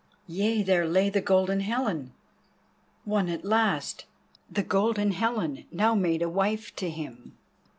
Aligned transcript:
Yea, 0.25 0.63
there 0.63 0.87
lay 0.87 1.11
the 1.11 1.21
Golden 1.21 1.59
Helen, 1.59 2.11
won 3.05 3.29
at 3.29 3.45
last—the 3.45 4.63
Golden 4.63 5.11
Helen 5.11 5.65
now 5.71 5.93
made 5.93 6.23
a 6.23 6.27
wife 6.27 6.75
to 6.77 6.89
him. 6.89 7.37